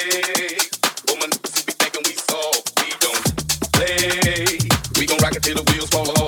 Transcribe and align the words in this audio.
Woman, 0.00 1.30
we 1.30 1.72
thinking 1.76 2.02
we 2.06 2.14
saw, 2.14 2.52
we 2.80 2.88
don't 3.04 3.72
play. 3.74 4.58
We 4.98 5.06
gon' 5.06 5.18
rock 5.18 5.36
it 5.36 5.42
till 5.42 5.56
the 5.56 5.72
wheels 5.72 5.90
fall 5.90 6.08
off. 6.12 6.19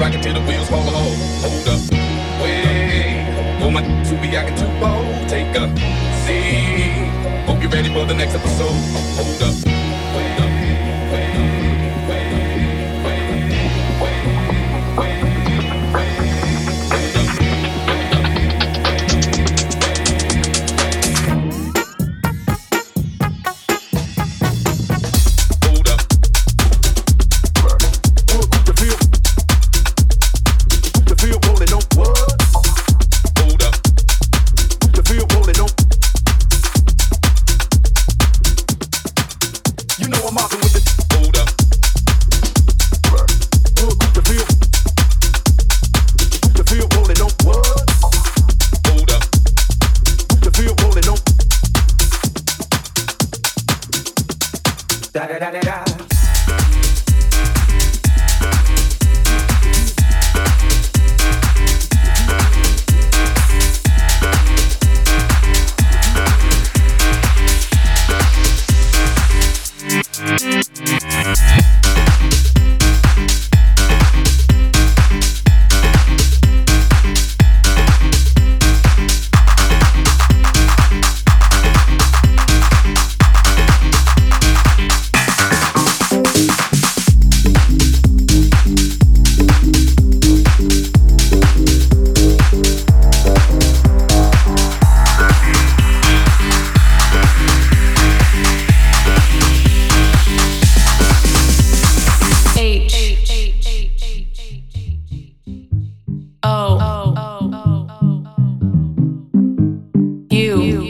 Rock 0.00 0.14
it 0.14 0.22
till 0.22 0.32
the 0.32 0.40
wheels 0.40 0.66
fall 0.70 0.88
off. 0.88 1.42
Hold 1.42 1.68
up, 1.68 1.90
wait. 2.40 3.60
Hold 3.60 3.74
my 3.74 3.82
to 3.82 4.14
be 4.22 4.34
acting 4.34 4.56
too 4.56 4.72
bold. 4.80 5.28
Take 5.28 5.54
a 5.54 5.68
seat. 6.24 7.44
Hope 7.44 7.60
you're 7.60 7.70
ready 7.70 7.92
for 7.92 8.06
the 8.06 8.14
next 8.14 8.34
episode. 8.34 8.72
Hold 9.18 9.42
up. 9.42 9.59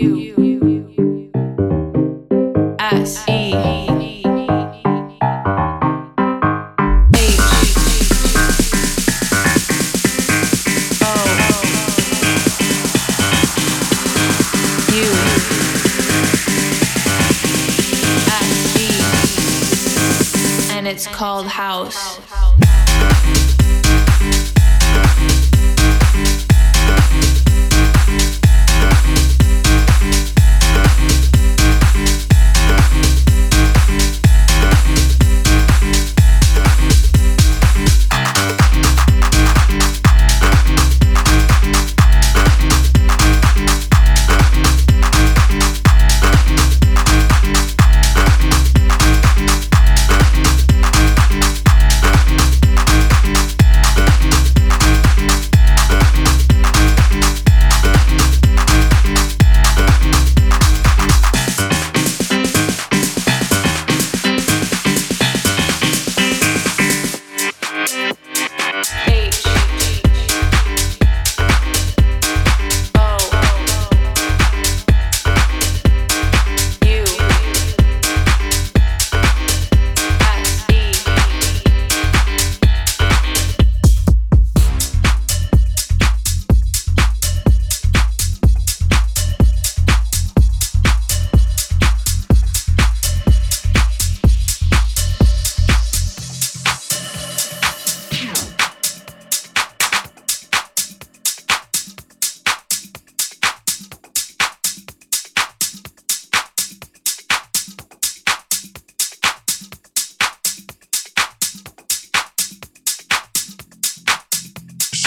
you. 0.01 0.40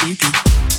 You. 0.05 0.72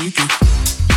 pique. 0.00 0.89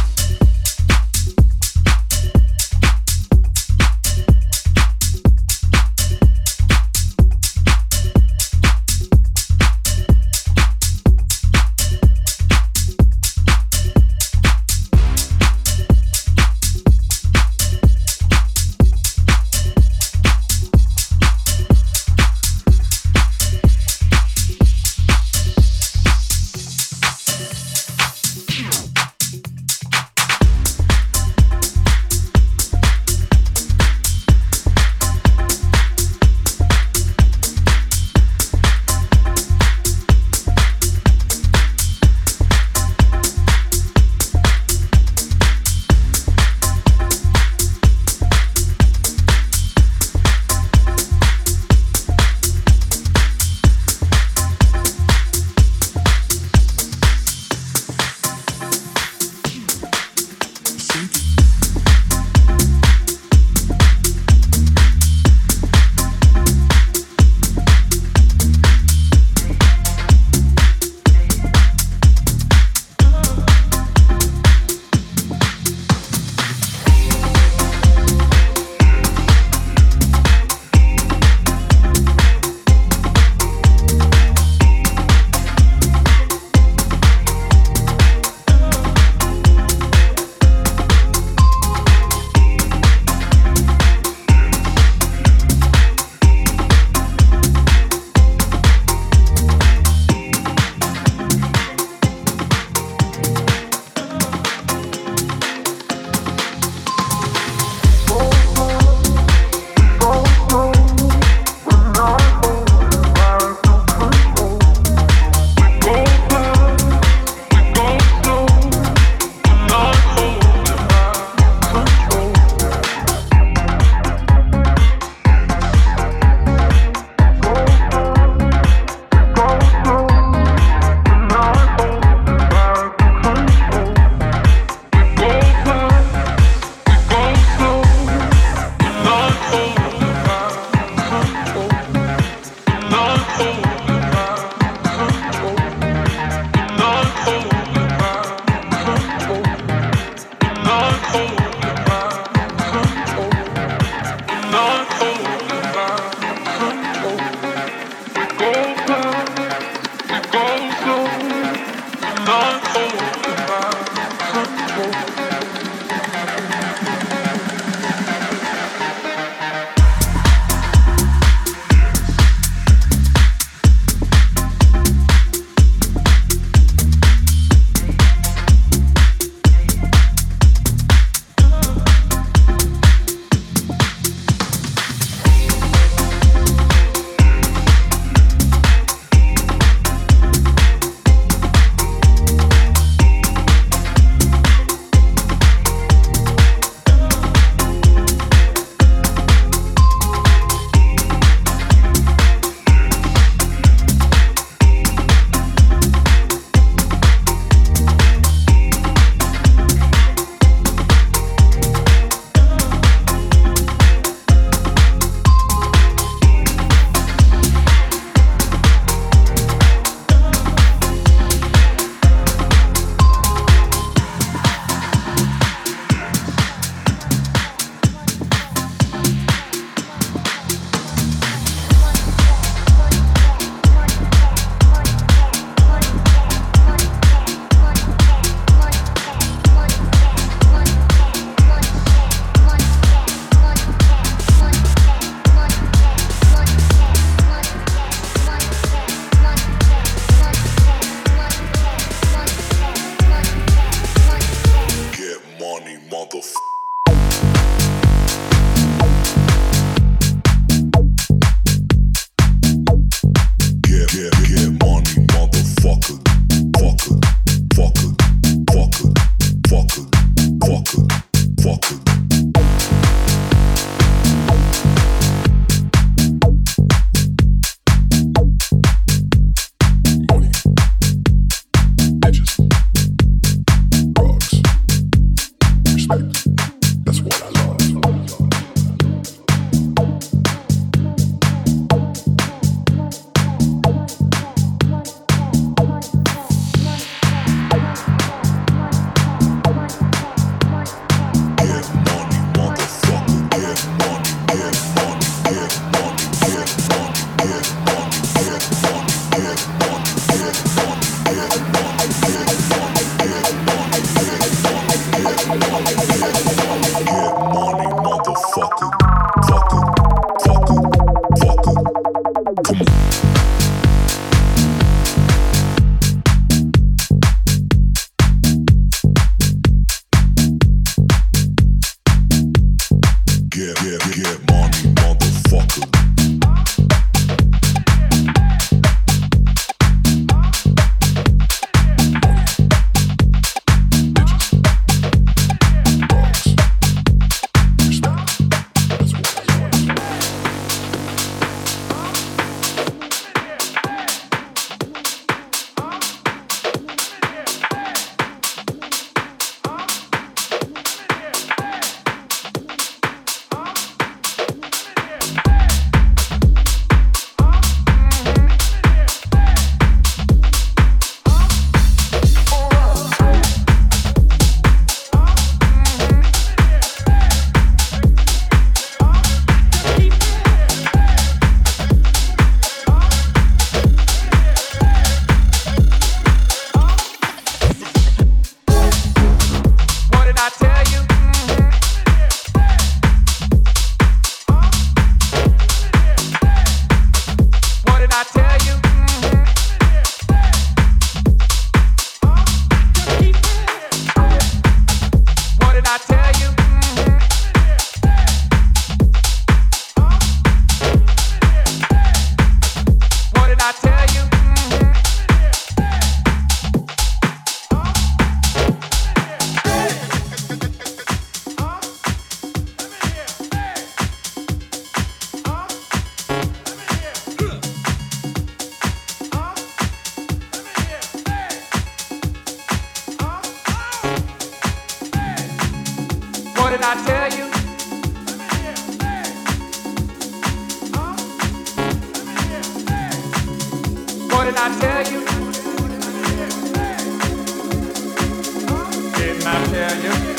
I 449.34 449.46
tell 449.48 450.08
you? 450.08 450.13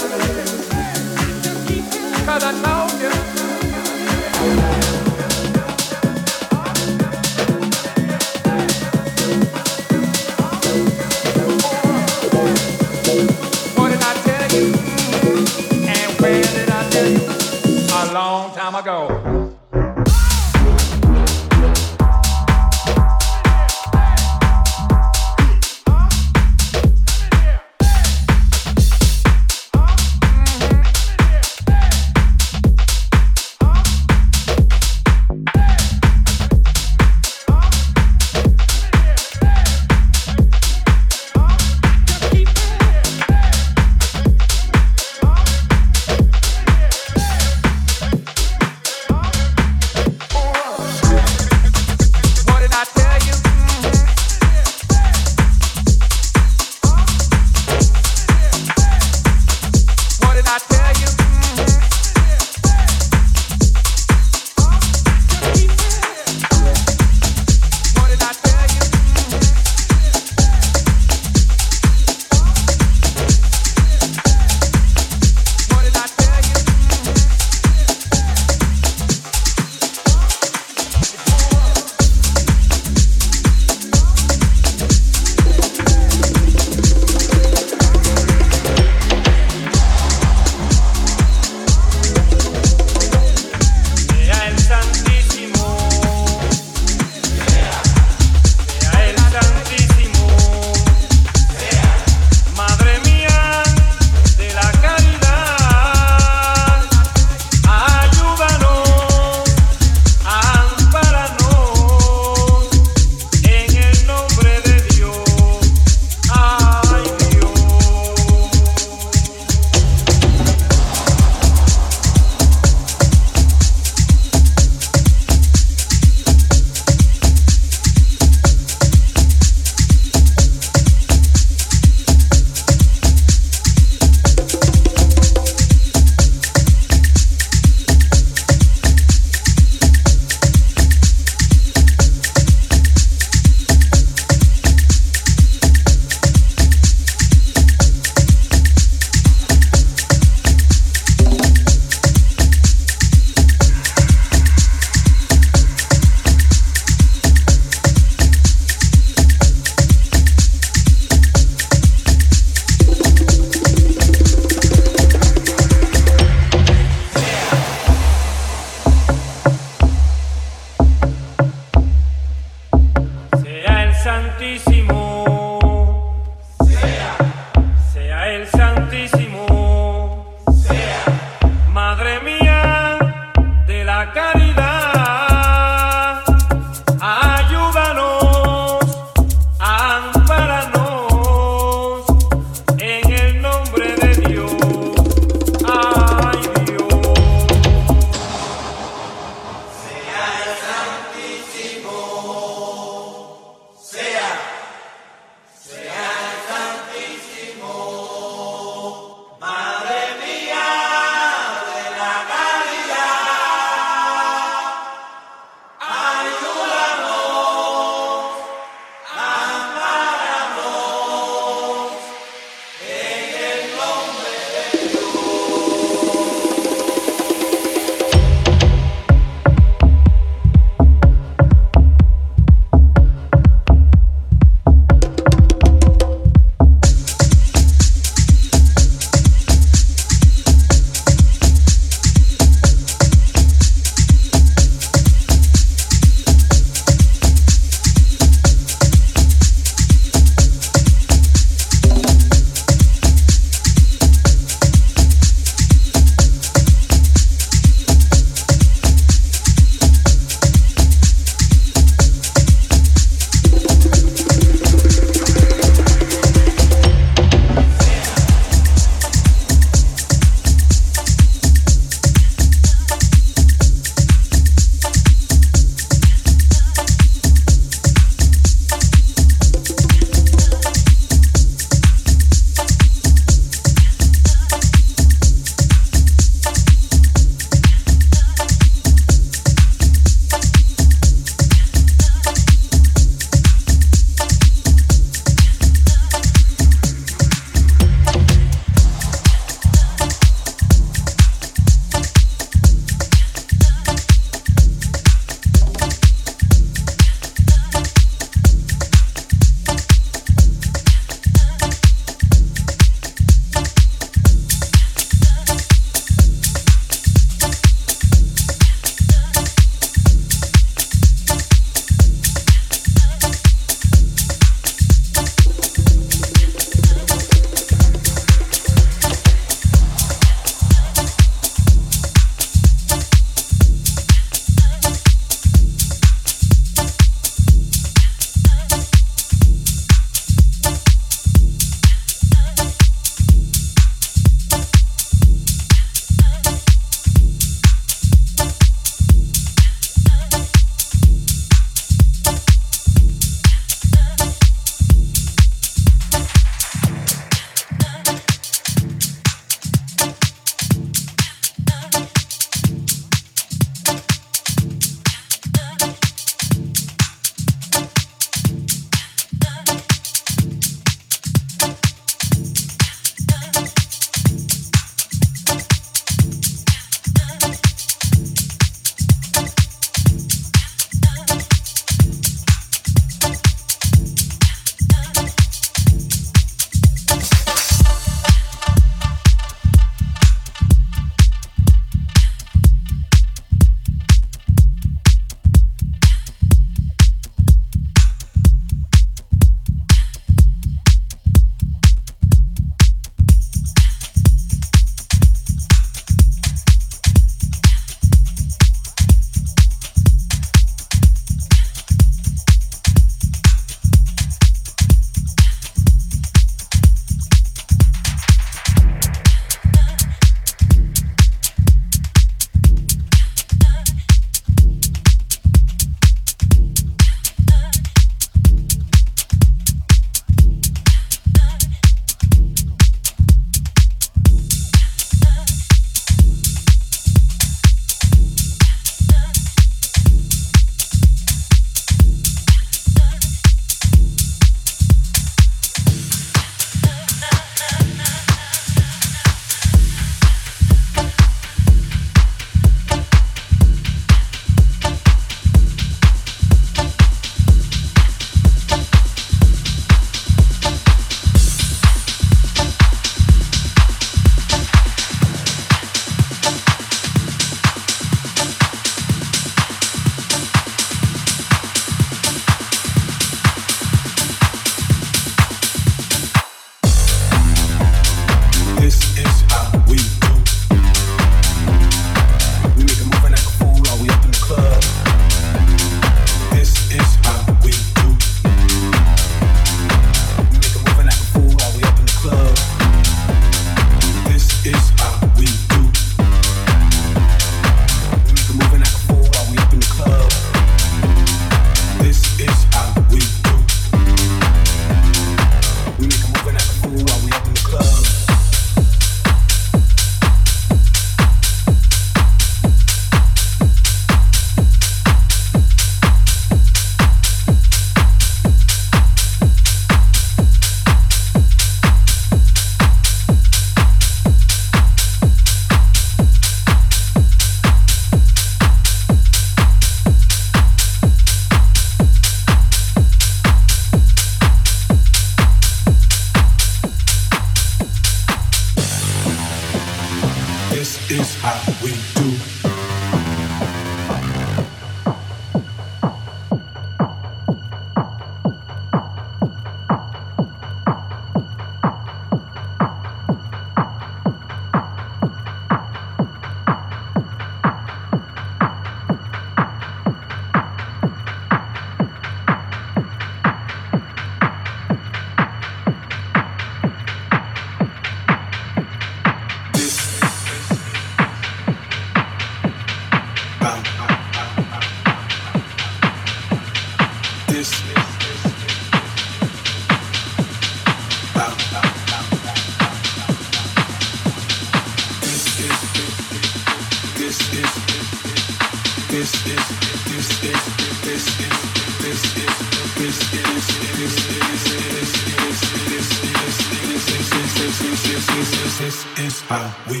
we 599.89 600.00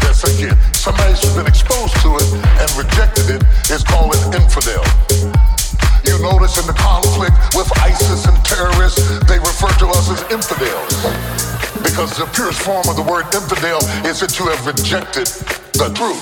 That's 0.00 0.26
guess 0.26 0.34
again, 0.34 0.74
somebody 0.74 1.14
who's 1.14 1.34
been 1.36 1.46
exposed 1.46 1.94
to 2.02 2.16
it 2.18 2.26
and 2.58 2.68
rejected 2.74 3.30
it 3.30 3.42
is 3.70 3.84
called 3.84 4.14
an 4.14 4.42
infidel. 4.42 4.82
You 6.02 6.18
notice 6.18 6.58
in 6.58 6.66
the 6.66 6.74
conflict 6.74 7.34
with 7.54 7.70
ISIS 7.78 8.26
and 8.26 8.36
terrorists, 8.44 8.98
they 9.30 9.38
refer 9.38 9.70
to 9.78 9.86
us 9.94 10.10
as 10.10 10.22
infidels. 10.34 10.98
Because 11.82 12.16
the 12.16 12.26
purest 12.34 12.60
form 12.62 12.88
of 12.88 12.96
the 12.96 13.06
word 13.06 13.26
infidel 13.34 13.78
is 14.02 14.18
that 14.18 14.34
you 14.38 14.48
have 14.50 14.66
rejected 14.66 15.26
the 15.78 15.94
truth. 15.94 16.18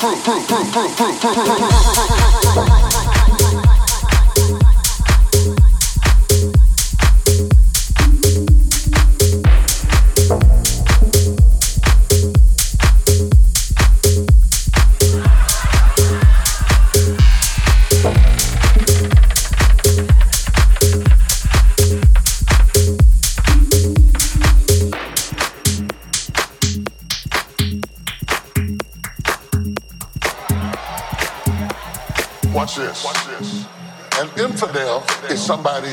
Somebody 35.52 35.90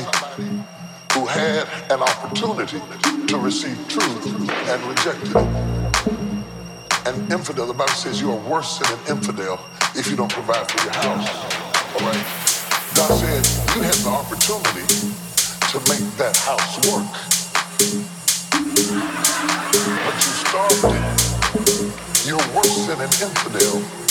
who 1.12 1.26
had 1.26 1.66
an 1.90 2.00
opportunity 2.00 2.80
to 3.26 3.36
receive 3.36 3.76
truth 3.88 4.26
and 4.70 4.82
rejected 4.84 5.28
it. 5.28 5.36
An 7.06 7.32
infidel, 7.32 7.66
the 7.66 7.74
Bible 7.74 7.92
says 7.92 8.20
you 8.20 8.30
are 8.30 8.48
worse 8.48 8.78
than 8.78 8.92
an 8.92 9.16
infidel 9.16 9.60
if 9.96 10.08
you 10.08 10.16
don't 10.16 10.32
provide 10.32 10.70
for 10.70 10.82
your 10.84 10.94
house. 10.94 11.28
All 11.94 12.06
right? 12.06 12.26
God 12.94 13.10
said 13.18 13.42
you 13.74 13.82
had 13.82 13.98
the 14.06 14.10
opportunity 14.10 14.86
to 15.72 15.76
make 15.90 16.06
that 16.16 16.36
house 16.48 16.78
work. 16.88 17.10
But 20.06 20.16
you 20.24 20.32
starved 20.46 20.84
it. 20.94 22.26
You're 22.26 22.48
worse 22.54 22.86
than 22.86 23.00
an 23.00 23.12
infidel 23.18 24.09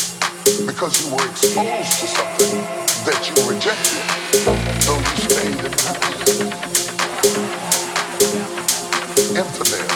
because 0.66 1.06
you 1.06 1.16
were 1.16 1.26
exposed 1.30 2.00
to 2.00 2.08
something 2.08 2.62
that 3.06 3.22
you 3.30 3.50
rejected. 3.50 4.02
So 4.82 4.98
you 4.98 5.16
stayed 5.30 5.66
in 5.66 5.72
house. 5.86 6.42
Infidel. 9.38 9.90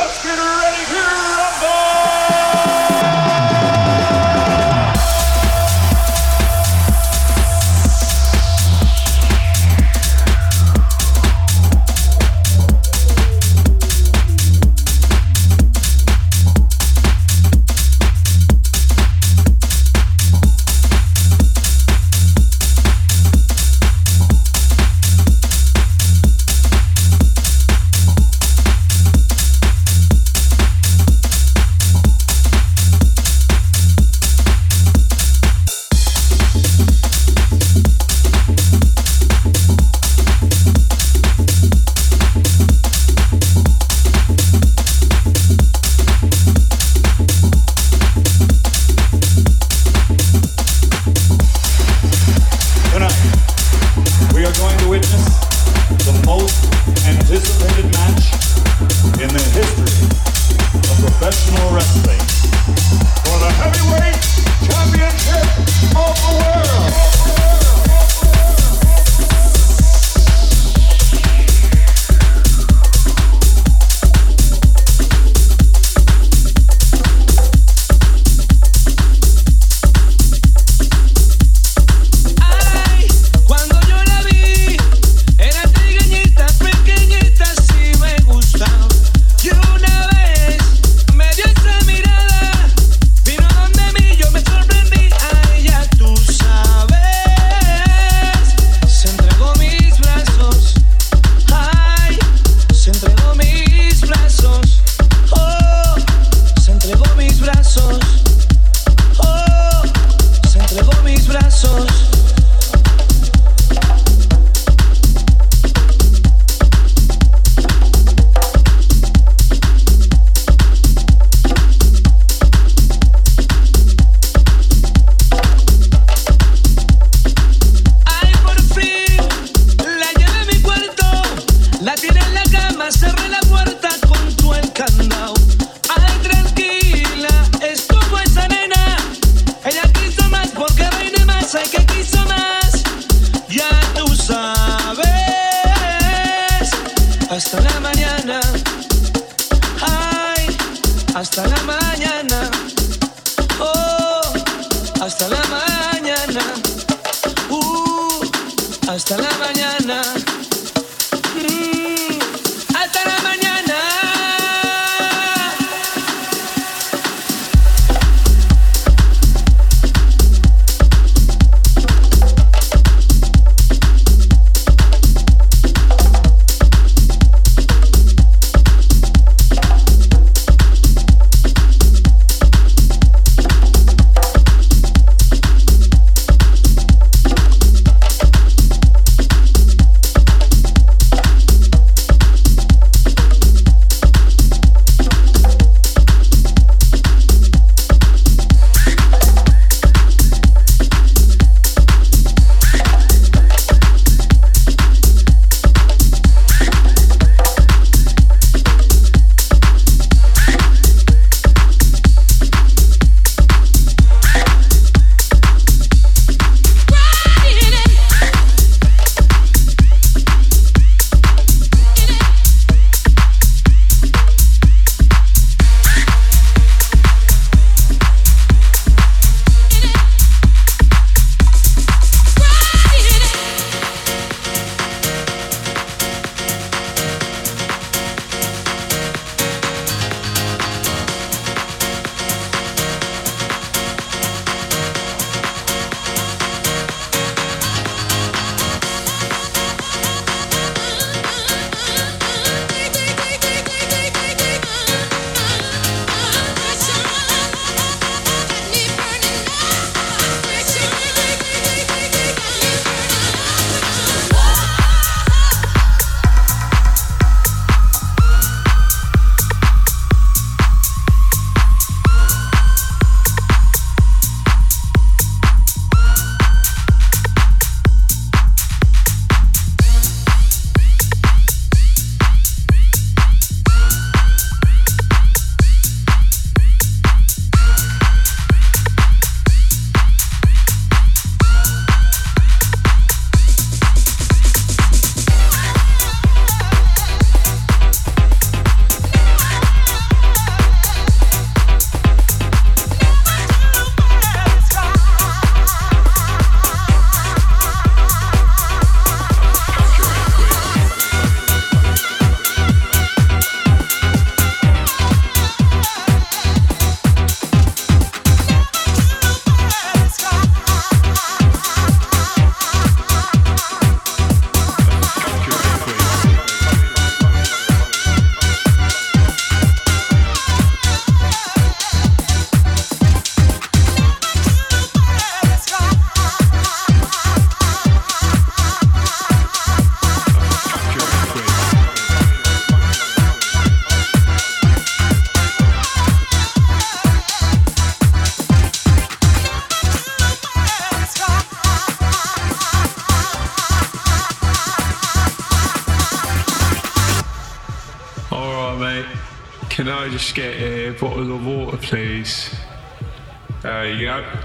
go. 364.21 364.39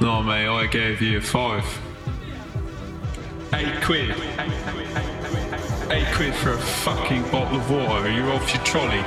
No, 0.00 0.22
mate, 0.22 0.46
I 0.46 0.66
gave 0.66 1.00
you 1.00 1.20
five. 1.20 1.64
Eight 3.54 3.82
quid. 3.82 4.10
Eight 5.90 6.14
quid 6.14 6.34
for 6.34 6.52
a 6.52 6.58
fucking 6.58 7.22
bottle 7.30 7.58
of 7.58 7.70
water. 7.70 8.06
Are 8.06 8.10
you 8.10 8.24
off 8.32 8.52
your 8.54 8.62
trolley? 8.64 9.02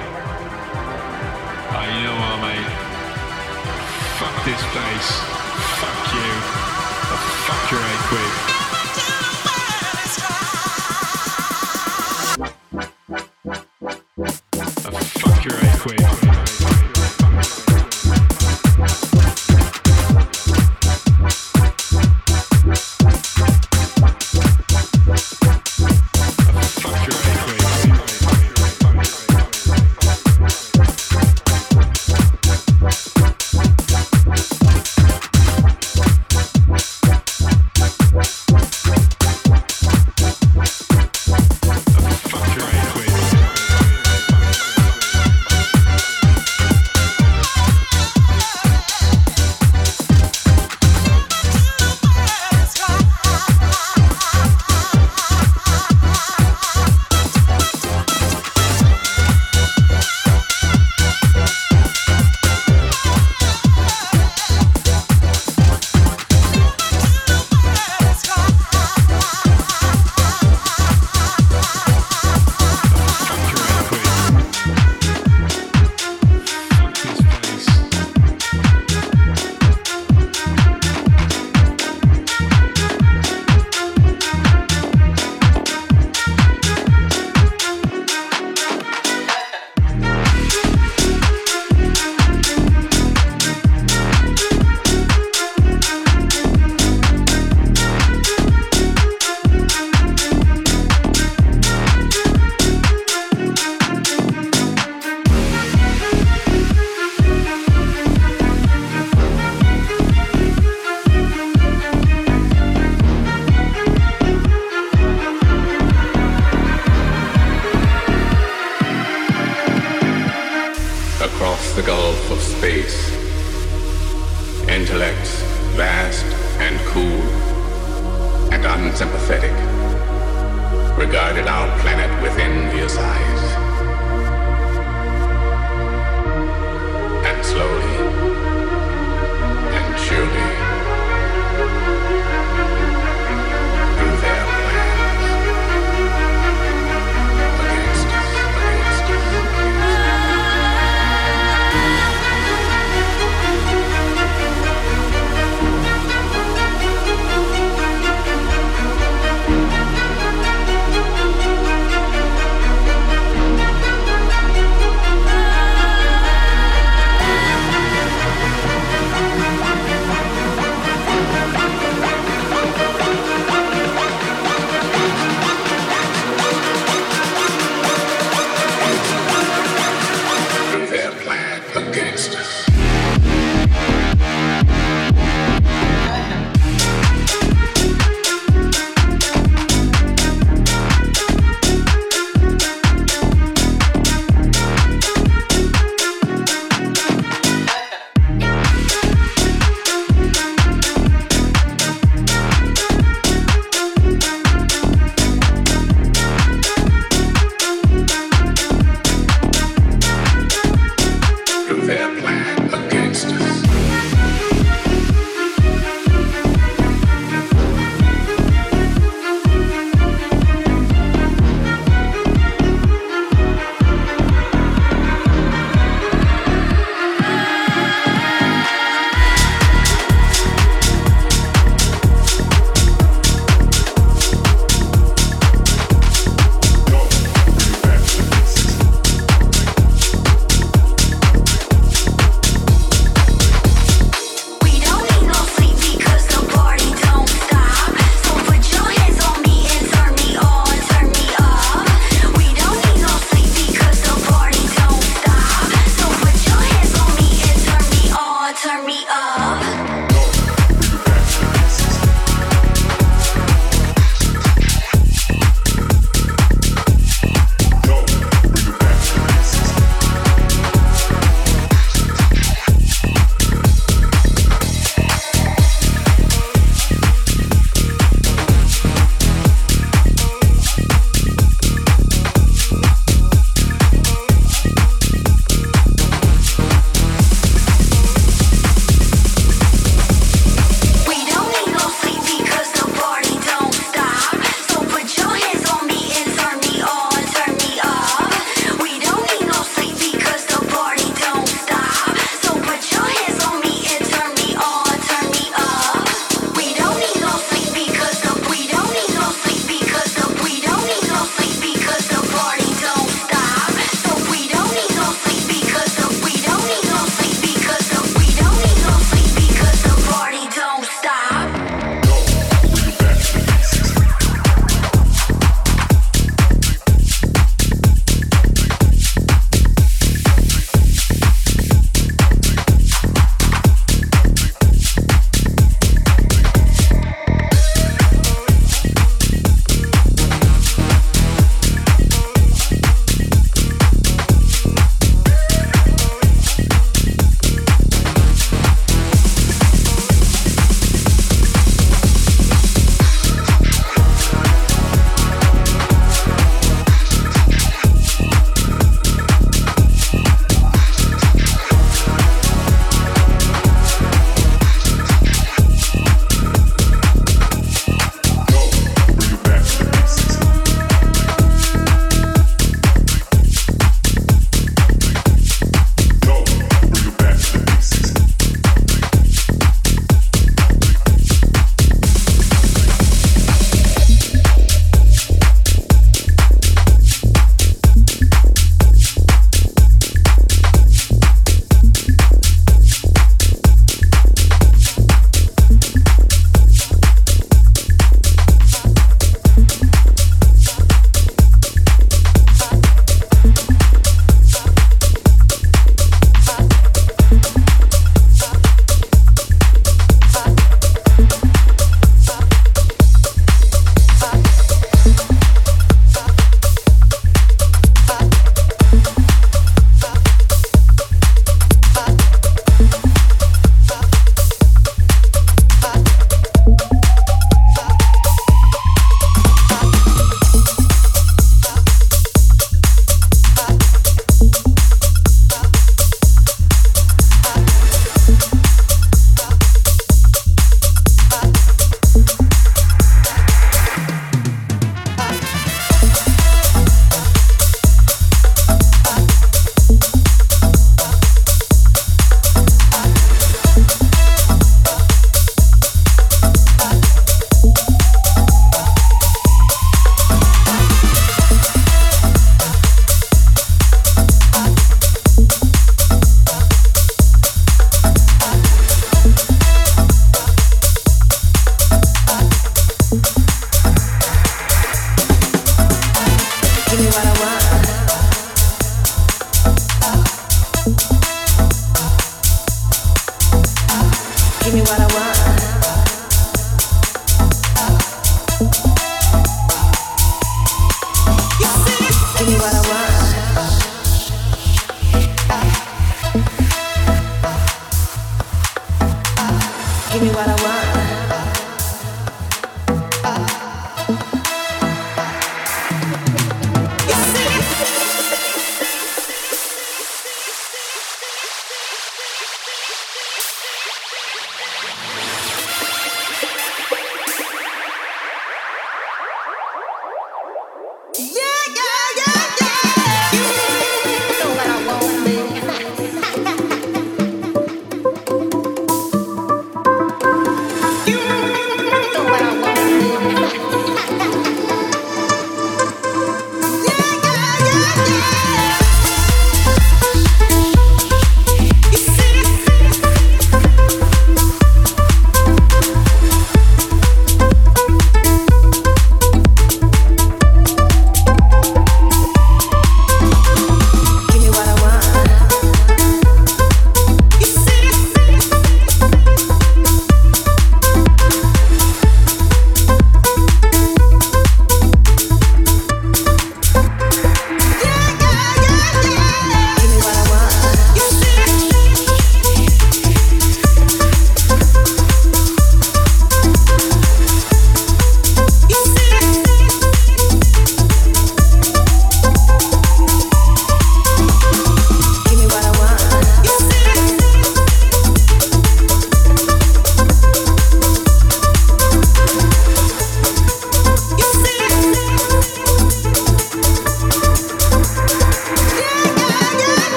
Oh, 1.72 1.86
you 1.86 2.02
know 2.04 2.18
what, 2.20 2.40
mate? 2.42 2.70
Fuck 4.18 4.36
this 4.46 4.64
place. 4.74 5.10
Fuck 5.80 6.14
you. 6.16 6.30
Fuck 7.46 7.72
your 7.72 7.84